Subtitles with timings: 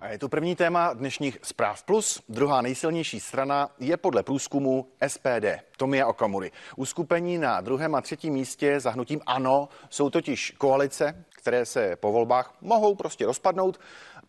[0.00, 2.22] A je to první téma dnešních zpráv plus.
[2.28, 6.52] Druhá nejsilnější strana je podle průzkumu SPD, Tomia Okamury.
[6.76, 12.12] Uskupení na druhém a třetím místě za hnutím ANO jsou totiž koalice, které se po
[12.12, 13.80] volbách mohou prostě rozpadnout.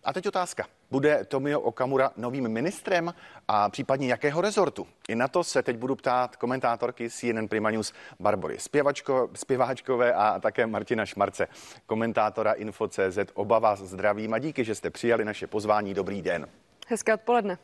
[0.03, 0.65] A teď otázka.
[0.91, 3.13] Bude Tomio Okamura novým ministrem
[3.47, 4.87] a případně jakého rezortu?
[5.09, 10.39] I na to se teď budu ptát komentátorky CNN Prima News Barbory Zpěvačko, zpěváčkové a
[10.39, 11.47] také Martina Šmarce,
[11.85, 13.17] komentátora Info.cz.
[13.33, 15.93] Oba vás zdravím a díky, že jste přijali naše pozvání.
[15.93, 16.47] Dobrý den.
[16.87, 17.57] Hezké odpoledne.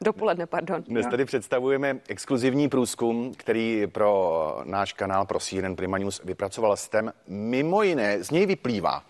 [0.00, 0.82] Dopoledne, pardon.
[0.82, 7.12] Dnes tady představujeme exkluzivní průzkum, který pro náš kanál pro CNN Prima News vypracoval STEM.
[7.26, 9.04] Mimo jiné, z něj vyplývá,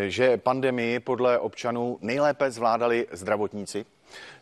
[0.00, 3.84] že pandemii podle občanů nejlépe zvládali zdravotníci.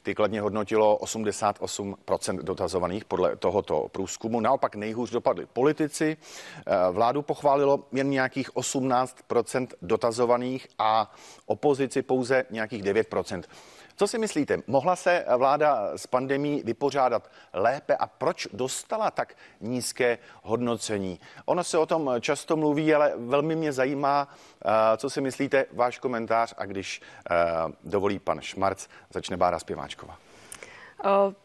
[0.02, 4.40] Ty kladně hodnotilo 88% dotazovaných podle tohoto průzkumu.
[4.40, 6.16] Naopak nejhůř dopadli politici.
[6.92, 11.14] Vládu pochválilo jen nějakých 18% dotazovaných a
[11.46, 13.42] opozici pouze nějakých 9%.
[14.00, 20.18] Co si myslíte, mohla se vláda s pandemí vypořádat lépe a proč dostala tak nízké
[20.42, 21.20] hodnocení?
[21.44, 24.28] Ono se o tom často mluví, ale velmi mě zajímá,
[24.64, 27.36] eh, co si myslíte, váš komentář a když eh,
[27.84, 30.18] dovolí pan Šmarc, začne Bára Zpěváčková.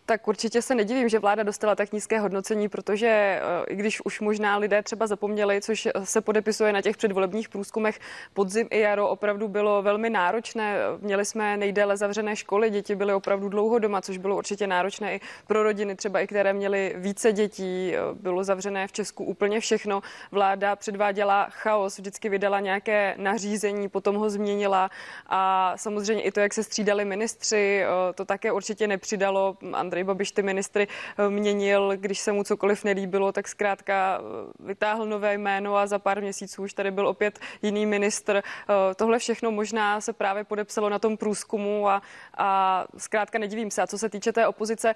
[0.08, 4.58] Tak určitě se nedivím, že vláda dostala tak nízké hodnocení, protože i když už možná
[4.58, 8.00] lidé třeba zapomněli, což se podepisuje na těch předvolebních průzkumech,
[8.34, 10.78] podzim i jaro opravdu bylo velmi náročné.
[11.00, 15.22] Měli jsme nejdéle zavřené školy, děti byly opravdu dlouho doma, což bylo určitě náročné i
[15.47, 17.94] pro rodiny, třeba i které měly více dětí.
[18.14, 20.02] Bylo zavřené v Česku úplně všechno.
[20.31, 24.90] Vláda předváděla chaos, vždycky vydala nějaké nařízení, potom ho změnila
[25.28, 27.84] a samozřejmě i to, jak se střídali ministři,
[28.16, 29.58] to také určitě nepřidalo
[30.03, 34.23] Babiš ty ministry eh, měnil, když se mu cokoliv nelíbilo, tak zkrátka eh,
[34.59, 38.35] vytáhl nové jméno a za pár měsíců už tady byl opět jiný ministr.
[38.35, 42.01] Eh, tohle všechno možná se právě podepsalo na tom průzkumu a,
[42.38, 43.81] a zkrátka nedivím se.
[43.81, 44.95] A co se týče té opozice,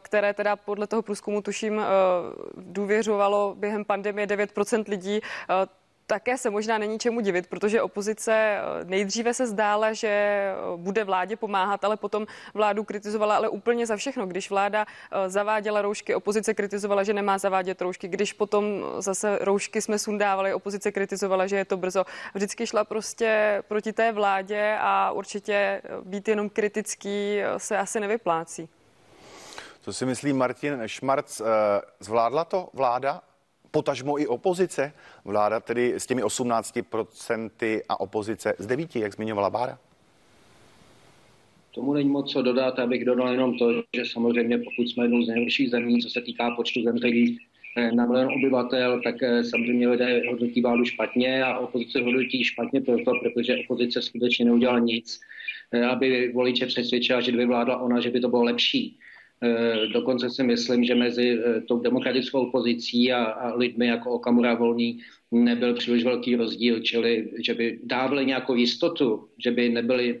[0.00, 1.80] které teda podle toho průzkumu tuším
[2.56, 5.20] důvěřovalo během pandemie 9% lidí,
[6.08, 11.04] také se možná není čemu divit, protože opozice eh, nejdříve se zdála, že eh, bude
[11.04, 14.26] vládě pomáhat, ale potom vládu kritizovala, ale úplně za všechno.
[14.26, 18.08] Když vláda eh, zaváděla roušky, opozice kritizovala, že nemá zavádět roušky.
[18.08, 18.64] Když potom
[18.98, 22.04] zase roušky jsme sundávali, opozice kritizovala, že je to brzo.
[22.34, 28.68] Vždycky šla prostě proti té vládě a určitě být jenom kritický se asi nevyplácí.
[29.80, 31.42] Co si myslí Martin Šmarc?
[32.00, 33.20] Zvládla to vláda
[33.70, 34.92] potažmo i opozice.
[35.24, 39.78] Vláda tedy s těmi 18% a opozice z 9, jak zmiňovala Bára?
[41.74, 45.28] Tomu není moc co dodat, abych dodal jenom to, že samozřejmě pokud jsme jednou z
[45.28, 47.38] nejhorších zemí, co se týká počtu zemřelých
[47.76, 52.80] eh, na milion obyvatel, tak eh, samozřejmě lidé hodnotí vládu špatně a opozice hodnotí špatně
[52.80, 55.20] proto, protože opozice skutečně neudělala nic,
[55.72, 58.98] eh, aby voliče přesvědčila, že kdyby vládla ona, že by to bylo lepší.
[59.42, 64.54] Eh, dokonce si myslím, že mezi eh, tou demokratickou opozicí a, a lidmi jako Okamura
[64.54, 65.00] Volný
[65.30, 70.20] nebyl příliš velký rozdíl, čili že by dávali nějakou jistotu, že by nebyli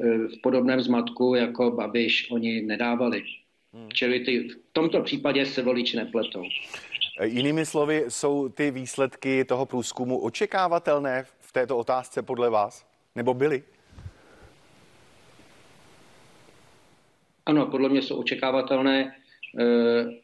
[0.00, 3.22] eh, v podobném zmatku jako Babiš, oni nedávali.
[3.72, 3.88] Hmm.
[3.92, 6.44] Čili ty, v tomto případě se voliči nepletou.
[7.24, 12.86] Jinými slovy, jsou ty výsledky toho průzkumu očekávatelné v této otázce podle vás?
[13.14, 13.62] Nebo byly?
[17.48, 19.14] Ano, podle mě jsou očekávatelné
[19.60, 19.64] eh,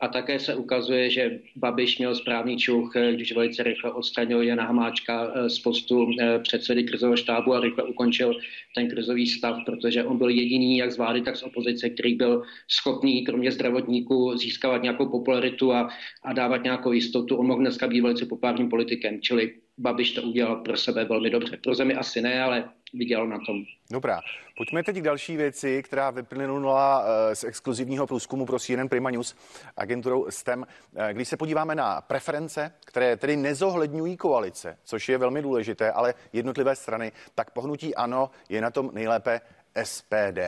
[0.01, 4.65] a také se ukazuje, že Babiš měl správný čuch, eh, když velice rychle odstranil Jana
[4.65, 6.11] Hamáčka eh, z postu
[6.43, 8.35] předsedy krizového štábu a rychle ukončil
[8.75, 12.43] ten krizový stav, protože on byl jediný, jak z vlády, tak z opozice, který byl
[12.69, 15.89] schopný, kromě zdravotníků, získávat nějakou popularitu a,
[16.23, 17.37] a dávat nějakou jistotu.
[17.37, 21.57] On mohl dneska být velice populárním politikem, čili Babiš to udělal pro sebe velmi dobře.
[21.57, 23.65] Pro zemi asi ne, ale vydělal na tom.
[23.91, 24.21] Dobrá,
[24.57, 29.37] pojďme teď k další věci, která vyplynula eh, z exkluzivního průzkumu pro CNN Prima News
[29.77, 30.67] agenturou STEM.
[30.97, 36.15] Eh, když se podíváme na preference, které tedy nezohledňují koalice, což je velmi důležité, ale
[36.33, 39.41] jednotlivé strany, tak pohnutí ano je na tom nejlépe
[39.83, 40.39] SPD.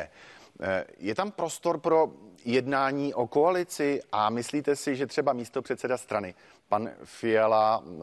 [0.61, 2.11] Eh, je tam prostor pro
[2.45, 6.35] jednání o koalici a myslíte si, že třeba místo předseda strany,
[6.69, 8.01] pan Fiala, eh,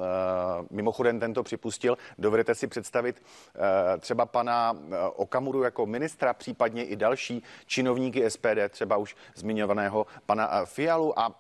[0.70, 3.24] mimochodem tento připustil, dovedete si představit
[3.56, 4.78] eh, třeba pana
[5.16, 11.36] Okamuru jako ministra, případně i další činovníky SPD, třeba už zmiňovaného pana Fialu a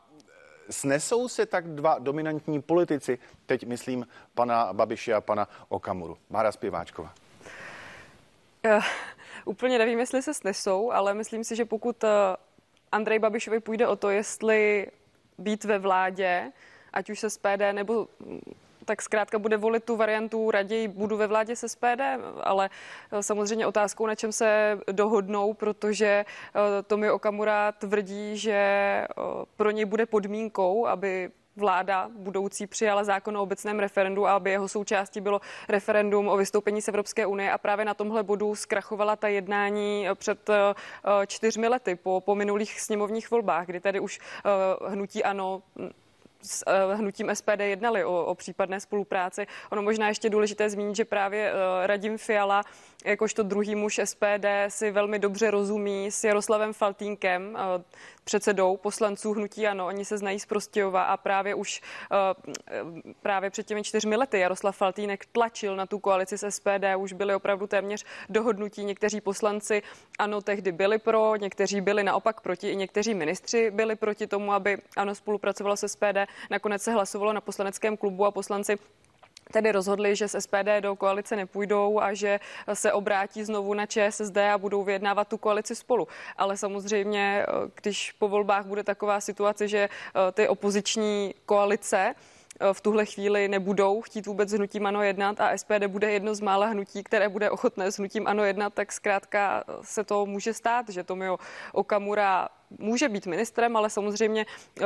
[0.69, 6.17] Snesou se tak dva dominantní politici, teď myslím pana Babiše a pana Okamuru.
[6.29, 7.13] Mára Zpěváčková.
[8.65, 8.83] Uh,
[9.45, 12.03] úplně nevím, jestli se snesou, ale myslím si, že pokud
[12.91, 14.87] Andrej Babišovi půjde o to, jestli
[15.37, 16.51] být ve vládě,
[16.93, 18.07] ať už se SPD nebo
[18.85, 22.01] tak zkrátka bude volit tu variantu raději budu ve vládě se SPD,
[22.41, 22.69] ale
[23.21, 26.25] samozřejmě otázkou, na čem se dohodnou, protože
[26.87, 29.07] Tomio Okamura tvrdí, že
[29.57, 34.67] pro něj bude podmínkou, aby vláda budoucí přijala zákon o obecném referendu a aby jeho
[34.67, 37.51] součástí bylo referendum o vystoupení z Evropské unie.
[37.51, 40.73] A právě na tomhle bodu zkrachovala ta jednání před eh,
[41.27, 45.61] čtyřmi lety po, po minulých sněmovních volbách, kdy tady už eh, hnutí ano
[46.43, 49.47] s uh, hnutím SPD jednali o, o případné spolupráci.
[49.71, 52.63] Ono možná ještě důležité zmínit, že právě uh, Radim Fiala,
[53.05, 57.83] jakožto druhý muž SPD, si velmi dobře rozumí s Jaroslavem Faltínkem, uh,
[58.23, 59.87] předsedou poslanců Hnutí Ano.
[59.87, 61.81] Oni se znají z Prostějova a právě už
[63.21, 66.85] právě před těmi čtyřmi lety Jaroslav Faltýnek tlačil na tu koalici s SPD.
[66.97, 68.83] Už byli opravdu téměř dohodnutí.
[68.83, 69.81] Někteří poslanci
[70.19, 74.77] Ano tehdy byli pro, někteří byli naopak proti, i někteří ministři byli proti tomu, aby
[74.97, 76.17] Ano spolupracovalo s SPD.
[76.49, 78.77] Nakonec se hlasovalo na poslaneckém klubu a poslanci
[79.51, 82.39] tedy rozhodli, že z SPD do koalice nepůjdou a že
[82.73, 86.07] se obrátí znovu na ČSSD a budou vyjednávat tu koalici spolu.
[86.37, 87.45] Ale samozřejmě,
[87.81, 92.15] když po volbách bude taková situace, že eh, ty opoziční koalice
[92.73, 96.41] v tuhle chvíli nebudou chtít vůbec s hnutím ANO jednat a SPD bude jedno z
[96.41, 100.89] mála hnutí, které bude ochotné s hnutím ANO jednat, tak zkrátka se to může stát,
[100.89, 101.37] že Tomio
[101.71, 104.85] Okamura může být ministrem, ale samozřejmě uh,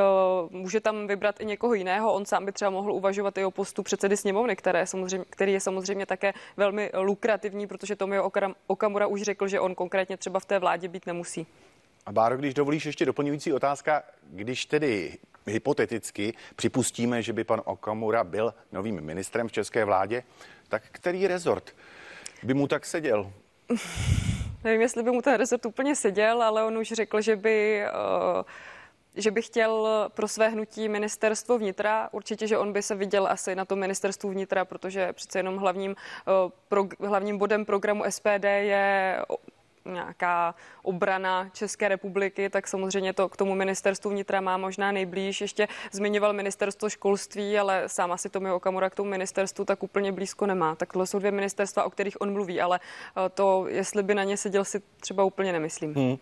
[0.50, 2.12] může tam vybrat i někoho jiného.
[2.12, 5.60] On sám by třeba mohl uvažovat i o postu předsedy sněmovny, které samozřejmě, který je
[5.60, 8.30] samozřejmě také velmi lukrativní, protože Tomio
[8.66, 11.46] Okamura už řekl, že on konkrétně třeba v té vládě být nemusí.
[12.06, 18.24] A Báro, když dovolíš ještě doplňující otázka, když tedy hypoteticky připustíme, že by pan Okamura
[18.24, 20.22] byl novým ministrem v české vládě,
[20.68, 21.76] tak který rezort
[22.42, 23.32] by mu tak seděl?
[24.64, 27.84] Nevím, jestli by mu ten rezort úplně seděl, ale on už řekl, že by
[28.36, 28.42] uh,
[29.14, 32.08] že by chtěl pro své hnutí ministerstvo vnitra.
[32.12, 35.90] Určitě, že on by se viděl asi na tom ministerstvu vnitra, protože přece jenom hlavním,
[35.90, 39.18] uh, pro, hlavním bodem programu SPD je
[39.92, 45.40] nějaká obrana České republiky, tak samozřejmě to k tomu ministerstvu vnitra má možná nejblíž.
[45.40, 50.46] Ještě zmiňoval ministerstvo školství, ale sám asi mi Okamura k tomu ministerstvu tak úplně blízko
[50.46, 50.74] nemá.
[50.74, 54.24] Tak tohle jsou dvě ministerstva, o kterých on mluví, ale eh, to, jestli by na
[54.24, 55.94] ně seděl, si třeba úplně nemyslím.
[55.94, 56.16] Hmm.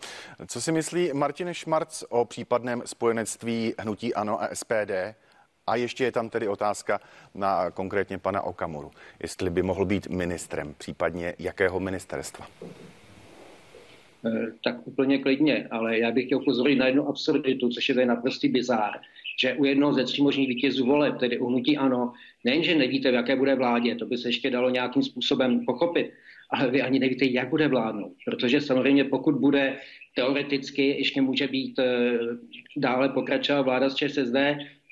[0.46, 5.16] Co si myslí Martin Šmarc o případném spojenectví hnutí ANO a SPD?
[5.66, 7.00] A ještě je tam tedy otázka
[7.34, 8.90] na konkrétně pana Okamuru,
[9.22, 12.46] jestli by mohl být ministrem, případně jakého ministerstva.
[14.26, 18.06] Eh, tak úplně klidně, ale já bych chtěl upozornit na jednu absurditu, což je tady
[18.06, 18.92] naprostý bizár,
[19.40, 22.12] že u jednoho ze tří možných vítězů voleb, tedy u hnutí ano,
[22.44, 26.12] nejenže nevíte, v jaké bude vládě, to by se ještě dalo nějakým způsobem pochopit,
[26.50, 28.12] ale vy ani nevíte, jak bude vládnout.
[28.24, 29.76] Protože samozřejmě pokud bude
[30.14, 32.18] teoreticky, ještě může být eh,
[32.76, 34.36] dále pokračovat vláda z ČSSD,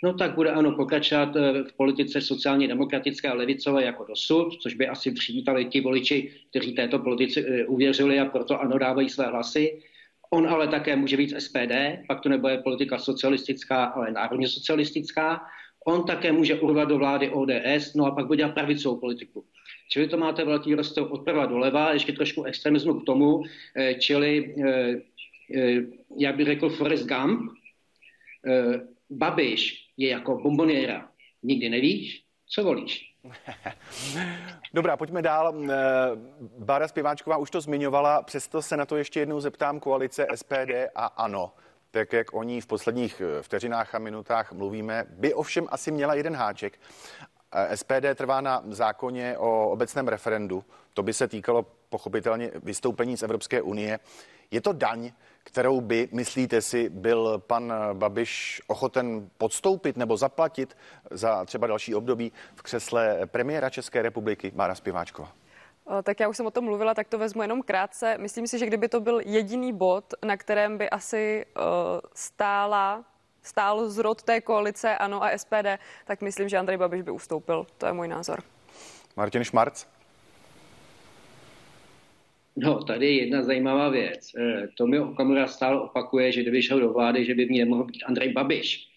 [0.04, 4.74] no tak bude ano pokračovat eh, v politice sociálně demokratické a levicové jako dosud, což
[4.74, 9.26] by asi přivítali ti voliči, kteří této politici eh, uvěřili a proto ano dávají své
[9.26, 9.82] hlasy.
[10.30, 11.72] On ale také může být SPD,
[12.08, 15.40] pak to nebude politika socialistická, ale národně socialistická.
[15.86, 19.44] On také může urvat do vlády ODS, no a pak bude dělat pravicovou politiku.
[19.92, 23.42] Čili to máte velký rozdíl odprava doleva, ještě trošku extremismu k tomu,
[23.76, 24.54] eh, čili,
[26.18, 27.52] jak bych řekl, Forrest Gump,
[29.10, 31.08] Babiš je jako bomboniera.
[31.42, 33.14] Nikdy nevíš, co volíš.
[34.74, 35.54] Dobrá, pojďme dál.
[35.54, 35.76] Eh,
[36.58, 41.06] Bára Zpěváčková už to zmiňovala, přesto se na to ještě jednou zeptám koalice SPD a
[41.06, 41.52] ANO.
[41.90, 46.14] Tak jak o ní v posledních eh, vteřinách a minutách mluvíme, by ovšem asi měla
[46.14, 46.80] jeden háček.
[47.52, 50.64] Eh, SPD trvá na zákoně o obecném referendu.
[50.94, 53.98] To by se týkalo pochopitelně vystoupení z Evropské unie.
[54.50, 55.12] Je to daň,
[55.44, 60.76] kterou by, myslíte si, byl pan Babiš ochoten podstoupit nebo zaplatit
[61.10, 65.32] za třeba další období v křesle premiéra České republiky Mára Spiváčkova?
[66.02, 68.18] Tak já už jsem o tom mluvila, tak to vezmu jenom krátce.
[68.18, 71.46] Myslím si, že kdyby to byl jediný bod, na kterém by asi
[72.14, 73.04] stála
[73.42, 77.66] stál zrod té koalice ANO a SPD, tak myslím, že Andrej Babiš by ustoupil.
[77.78, 78.42] To je můj názor.
[79.16, 79.86] Martin Šmarc.
[82.56, 84.32] No, tady je jedna zajímavá věc.
[84.38, 87.84] Eh, Tomi Okamura stále opakuje, že kdyby šel do vlády, že by v ní nemohl
[87.84, 88.93] být Andrej Babiš.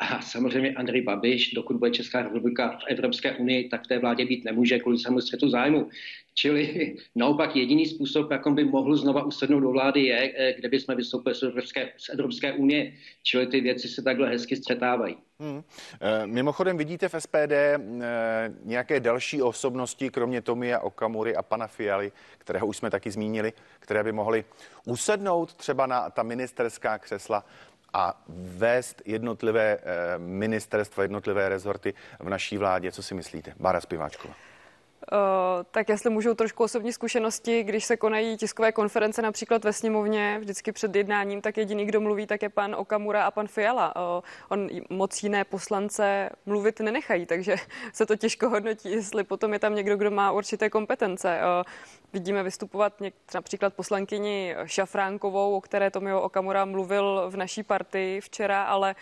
[0.00, 4.24] A samozřejmě Andrej Babiš, dokud bude Česká republika v Evropské unii, tak v té vládě
[4.24, 5.88] být nemůže kvůli svému střetu zájmu.
[6.34, 10.80] Čili naopak jediný způsob, jak by mohl znova usednout do vlády, je, eh, kde by
[10.80, 12.92] jsme vystoupili z Evropské, z Evropské unie.
[13.22, 15.16] Čili ty věci se takhle hezky střetávají.
[15.40, 15.62] Hmm.
[16.00, 17.78] E, mimochodem vidíte v SPD e,
[18.64, 24.04] nějaké další osobnosti, kromě Tomia Okamury a pana Fialy, kterého už jsme taky zmínili, které
[24.04, 24.44] by mohly
[24.86, 27.44] usednout třeba na ta ministerská křesla
[27.92, 28.22] a
[28.56, 32.92] vést jednotlivé eh, ministerstva, jednotlivé rezorty v naší vládě.
[32.92, 33.52] Co si myslíte?
[33.60, 34.34] Bára Spiváčková.
[35.12, 40.38] Uh, tak jestli můžou trošku osobní zkušenosti, když se konají tiskové konference například ve sněmovně,
[40.40, 43.96] vždycky před jednáním, tak jediný, kdo mluví, tak je pan Okamura a pan Fiala.
[43.96, 47.56] Uh, on moc jiné poslance mluvit nenechají, takže
[47.92, 51.40] se to těžko hodnotí, jestli potom je tam někdo, kdo má určité kompetence.
[51.58, 51.62] Uh,
[52.12, 58.62] Vidíme vystupovat něk- například poslankyni Šafránkovou, o které Tomio Okamura mluvil v naší partii včera,
[58.62, 58.94] ale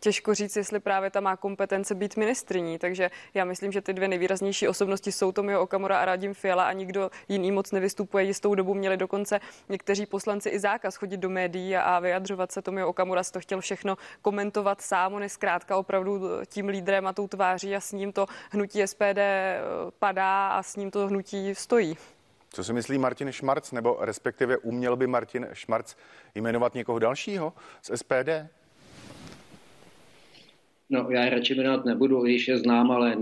[0.00, 2.78] těžko říct, jestli právě ta má kompetence být ministriní.
[2.78, 6.72] Takže já myslím, že ty dvě nejvýraznější osobnosti jsou Tomio Okamura a Radim Fiala a
[6.72, 8.24] nikdo jiný moc nevystupuje.
[8.24, 12.62] Jistou dobu měli dokonce někteří poslanci i zákaz chodit do médií a, a vyjadřovat se.
[12.62, 15.14] Tomio Okamura to chtěl všechno komentovat sám.
[15.14, 19.20] On je zkrátka opravdu tím lídrem a tou tváří a s ním to hnutí SPD
[19.98, 21.96] padá a s ním to hnutí stojí.
[22.50, 25.94] Co si myslí Martin Šmarc, nebo respektive uměl by Martin Šmarc
[26.34, 27.52] jmenovat někoho dalšího
[27.82, 28.28] z SPD?
[30.90, 33.16] No, já radši jmenovat nebudu, když je znám, ale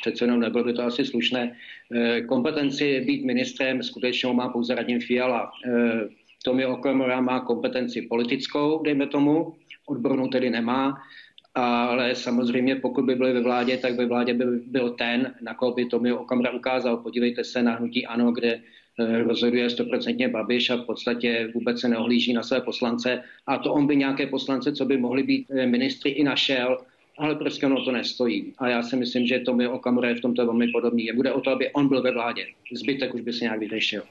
[0.00, 1.56] přece jenom nebylo by to asi slušné.
[1.94, 5.50] Eh, kompetenci být ministrem skutečně má pouze Radim Fiala.
[5.66, 6.08] Eh,
[6.44, 9.54] Tomi Okamura má kompetenci politickou, dejme tomu,
[9.86, 10.94] odbornou tedy nemá,
[11.54, 15.72] ale samozřejmě pokud by byli ve vládě, tak ve vládě by byl ten, na koho
[15.72, 16.96] by Tomi Okamura ukázal.
[16.96, 18.60] Podívejte se na hnutí ANO, kde
[18.98, 23.22] eh, rozhoduje stoprocentně Babiš a v podstatě vůbec se neohlíží na své poslance.
[23.46, 26.78] A to on by nějaké poslance, co by mohli být ministry, i našel,
[27.18, 28.54] ale prostě ono to nestojí.
[28.58, 31.04] A já si myslím, že Tomi Okamura je v tomto velmi podobný.
[31.04, 32.46] Je bude o to, aby on byl ve vládě.
[32.72, 34.02] Zbytek už by se nějak vyřešil.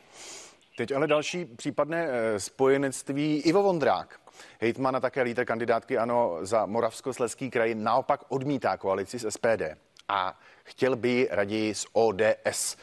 [0.78, 4.20] Teď ale další případné eh, spojenectví Ivo Vondrák.
[4.60, 9.62] Hejtman a také lídr kandidátky ANO za Moravskosleský kraj naopak odmítá koalici s SPD
[10.08, 12.78] a chtěl by raději s ODS.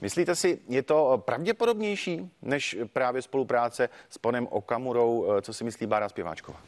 [0.00, 5.32] Myslíte si, je to pravděpodobnější než právě spolupráce s panem Okamurou?
[5.32, 6.60] Eh, co si myslí Bára Zpěváčková?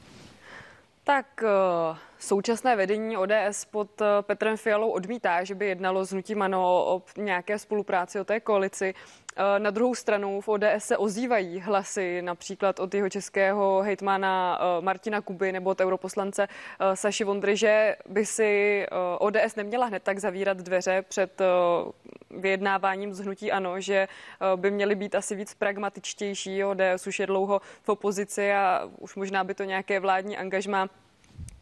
[1.05, 6.43] Tak uh Současné vedení ODS pod eh, Petrem Fialou odmítá, že by jednalo s hnutím
[6.43, 8.95] ANO o nějaké spolupráci, o té koalici.
[9.37, 14.83] Eh, na druhou stranu v ODS se ozývají hlasy například od jeho českého hejtmana eh,
[14.83, 16.49] Martina Kuby nebo od europoslance
[16.95, 18.87] Saši Vondry, že by si
[19.19, 21.43] ODS neměla hned tak zavírat dveře před
[22.31, 24.09] vyjednáváním z hnutí ANO, že
[24.57, 26.65] by měly být asi víc pragmatičtější.
[26.65, 30.89] ODS už je dlouho v opozici a už možná by to nějaké vládní angažma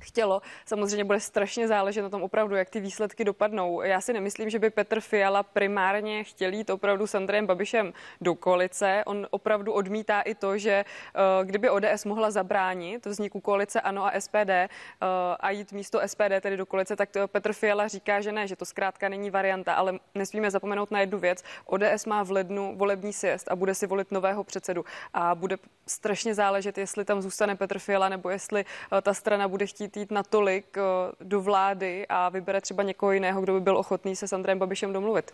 [0.00, 0.42] chtělo.
[0.66, 3.83] Samozřejmě bude strašně záležet na tom opravdu, jak ty výsledky dopadnou.
[3.83, 8.35] Já si nemyslím, že by Petr Fiala primárně chtěl jít opravdu s Andrejem Babišem do
[8.35, 9.02] koalice.
[9.07, 14.21] On opravdu odmítá i to, že uh, kdyby ODS mohla zabránit vzniku koalice ANO a
[14.21, 15.09] SPD uh,
[15.40, 18.64] a jít místo SPD tedy do koalice, tak Petr Fiala říká, že ne, že to
[18.64, 21.45] zkrátka není varianta, ale nesmíme zapomenout na jednu věc.
[21.66, 26.35] ODS má v lednu volební sjezd a bude si volit nového předsedu a bude strašně
[26.35, 28.64] záležet, jestli tam zůstane Petr Fiala nebo jestli
[29.02, 30.82] ta strana bude chtít chtít jít natolik eh,
[31.25, 34.92] do vlády a vybere třeba někoho jiného, kdo by byl ochotný se s Andrejem Babišem
[34.92, 35.30] domluvit.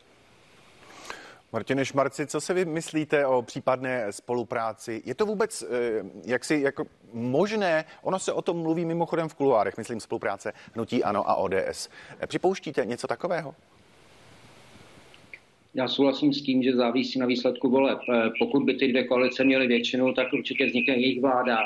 [1.52, 5.02] Martine Šmarci, co si vy myslíte o případné spolupráci?
[5.04, 5.66] Je to vůbec eh,
[6.24, 7.84] jaksi jako možné?
[8.02, 11.88] Ono se o tom mluví mimochodem v kuluárech, myslím spolupráce Hnutí Ano a ODS.
[12.26, 13.54] Připouštíte něco takového?
[15.74, 17.98] Já souhlasím s tím, že závisí na výsledku voleb.
[18.14, 21.56] Eh, pokud by ty dvě koalice měly většinu, tak určitě vznikne jejich vláda.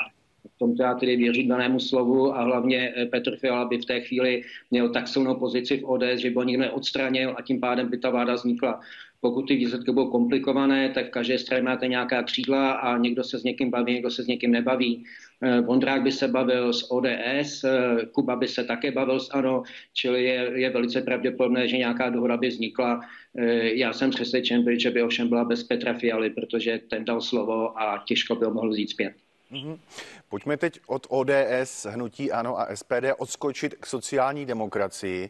[0.61, 4.41] Tomto já tedy věřím danému slovu a hlavně eh, Petr Fiala by v té chvíli
[4.71, 7.97] měl tak silnou pozici v ODS, že by ho nikdo neodstranil a tím pádem by
[7.97, 8.79] ta vláda vznikla.
[9.21, 13.39] Pokud ty výsledky budou komplikované, tak v každé straně máte nějaká křídla a někdo se
[13.39, 15.03] s někým baví, někdo se s někým nebaví.
[15.41, 19.63] Eh, Vondrák by se bavil s ODS, eh, Kuba by se také bavil s ANO,
[19.93, 23.01] čili je, je velice pravděpodobné, že nějaká dohoda by vznikla.
[23.73, 28.03] Já jsem přesvědčen, že by ovšem byla bez Petra Fialy, protože ten dal slovo a
[28.05, 29.30] těžko by ho mohl vzít zpět.
[29.51, 29.79] Mm-hmm.
[30.29, 35.29] Pojďme teď od ODS, Hnutí Ano a SPD odskočit k sociální demokracii.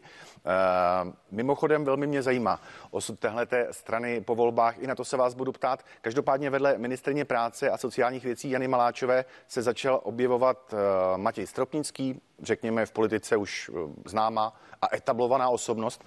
[1.30, 2.60] mimochodem velmi mě zajímá
[2.90, 5.84] osud téhleté strany po volbách, i na to se vás budu ptát.
[6.00, 10.76] Každopádně vedle ministrně práce a sociálních věcí Jany Maláčové se začal objevovat e,
[11.18, 13.72] Matěj Stropnický, řekněme v politice už e,
[14.08, 16.04] známá a etablovaná osobnost.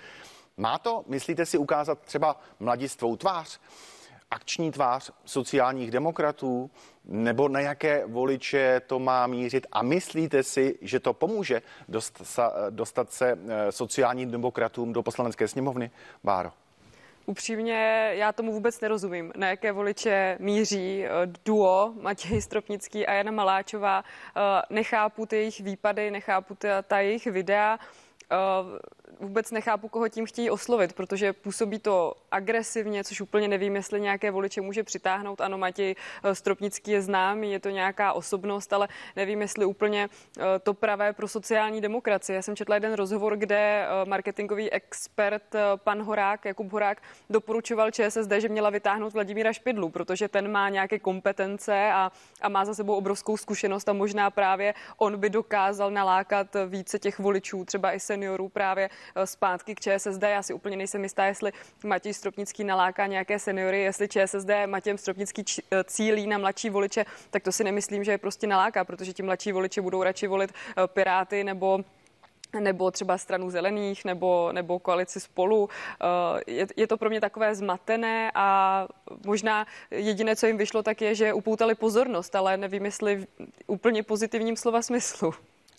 [0.58, 3.60] Má to, myslíte si, ukázat třeba mladistvou tvář?
[4.32, 6.72] Akční tvář sociálních demokratů,
[7.06, 9.68] nebo na jaké voliče to má mířit?
[9.72, 11.62] A myslíte si, že to pomůže
[12.70, 15.92] dostat se eh, sociálním demokratům do poslanecké sněmovny?
[16.24, 16.52] Báro.
[17.28, 21.10] Upřímně, já tomu vůbec nerozumím, na jaké voliče míří eh,
[21.46, 24.04] duo Matěj Stropnický a Jana Maláčová.
[24.04, 27.80] Eh, nechápu ty jejich výpady, nechápu ta, ta jejich videa.
[29.20, 34.32] Vůbec nechápu, koho tím chtějí oslovit, protože působí to agresivně, což úplně nevím, jestli nějaké
[34.32, 35.42] voliče může přitáhnout.
[35.42, 40.44] Ano, Matěj eh, Stropnický je známý, je to nějaká osobnost, ale nevím, jestli úplně eh,
[40.60, 42.36] to pravé pro sociální demokracii.
[42.36, 45.44] Já jsem četla jeden rozhovor, kde eh, marketingový expert
[45.76, 51.00] pan Horák, Jakub Horák, doporučoval ČSSD, že měla vytáhnout Vladimíra Špidlu, protože ten má nějaké
[51.00, 56.48] kompetence a, a má za sebou obrovskou zkušenost a možná právě on by dokázal nalákat
[56.68, 58.90] více těch voličů, třeba i seniorů právě
[59.26, 60.24] zpátky k ČSSD.
[60.24, 61.52] Já si úplně nejsem jistá, jestli
[61.84, 67.44] Matěj Stropnický naláká nějaké seniory, jestli ČSSD Matěj Stropnický eh, cílí na mladší voliče, tak
[67.44, 70.88] to si nemyslím, že je prostě naláká, protože ti mladší voliči budou radši volit eh,
[70.88, 71.80] Piráty nebo
[72.60, 75.70] nebo třeba stranu zelených, nebo, nebo koalici spolu.
[76.48, 78.88] Je, je to pro mě takové zmatené a
[79.26, 83.28] možná jediné, co jim vyšlo, tak je, že upoutali pozornost, ale nevím, jestli v
[83.68, 85.34] úplně pozitivním slova smyslu.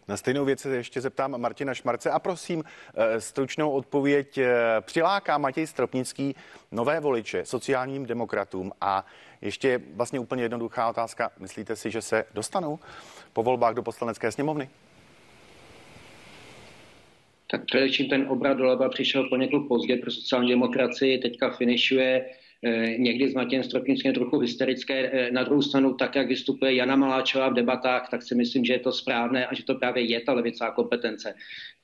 [0.09, 4.39] Na stejnou věc se ještě zeptám Martina Šmarce a prosím eh, stručnou odpověď.
[4.39, 6.35] Eh, přiláká Matěj Stropnický
[6.73, 9.07] nové voliče sociálním demokratům a
[9.41, 11.31] ještě vlastně úplně jednoduchá otázka.
[11.39, 12.79] Myslíte si, že se dostanou
[13.33, 14.71] po volbách do poslanecké sněmovny?
[17.51, 22.27] Tak především ten obrat doleva přišel poněkud pozdě pro sociální demokracii, teďka finišuje
[22.99, 25.11] někdy s Matějem Stropnickým trochu hysterické.
[25.13, 28.73] Eh, na druhou stranu, tak jak vystupuje Jana Maláčová v debatách, tak si myslím, že
[28.73, 31.35] je to správné a že to právě je ta levicá kompetence.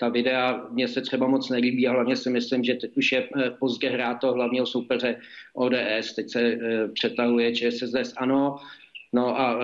[0.00, 3.28] Ta videa mě se třeba moc nelíbí a hlavně si myslím, že teď už je
[3.36, 5.16] eh, pozdě hrát to hlavního soupeře
[5.54, 6.14] ODS.
[6.16, 6.58] Teď se
[6.92, 8.56] přetahuje ČSSD ano,
[9.12, 9.60] no a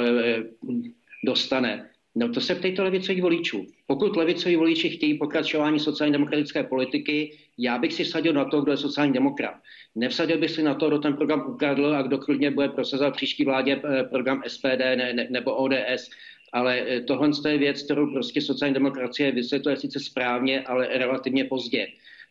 [1.25, 1.89] dostane.
[2.19, 3.67] No to se ptejte levicových voličů.
[3.87, 8.73] Pokud levicoví voliči chtějí pokračování sociálně demokratické politiky, já bych si vsadil na to, kdo
[8.73, 9.55] je sociální demokrat.
[9.95, 13.45] Nevsadil bych si na to, kdo ten program ukradl a kdo klidně bude prosazovat příští
[13.45, 16.11] vládě eh, program SPD ne, ne, nebo ODS.
[16.53, 21.87] Ale eh, tohle je věc, kterou prostě sociální demokracie vysvětluje sice správně, ale relativně pozdě.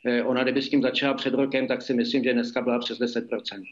[0.06, 3.00] Eh, ona, kdyby s tím začala před rokem, tak si myslím, že dneska byla přes
[3.00, 3.64] 10%.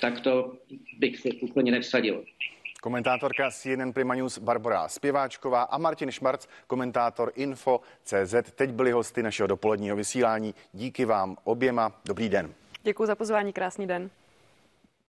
[0.00, 0.52] Tak to
[0.98, 2.24] bych si úplně nevsadil.
[2.82, 8.34] Komentátorka CNN Prima News Barbara Zpěváčková a Martin Šmarc, komentátor Info CZ.
[8.54, 10.54] Teď byli hosty našeho dopoledního vysílání.
[10.72, 11.92] Díky vám oběma.
[12.04, 12.54] Dobrý den.
[12.82, 14.10] Děkuji za pozvání, krásný den.